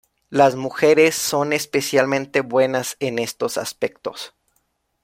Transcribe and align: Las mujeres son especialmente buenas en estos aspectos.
Las 0.31 0.55
mujeres 0.55 1.13
son 1.13 1.53
especialmente 1.53 2.41
buenas 2.41 2.97
en 2.99 3.19
estos 3.19 3.59
aspectos. 3.59 4.33